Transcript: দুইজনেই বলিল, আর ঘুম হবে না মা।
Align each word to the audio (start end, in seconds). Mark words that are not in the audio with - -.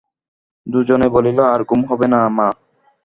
দুইজনেই 0.67 1.09
বলিল, 1.09 1.39
আর 1.53 1.61
ঘুম 1.63 1.81
হবে 1.85 2.05
না 2.07 2.19
মা। 2.29 2.47